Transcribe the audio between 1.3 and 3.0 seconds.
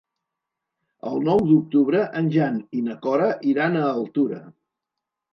d'octubre en Jan i na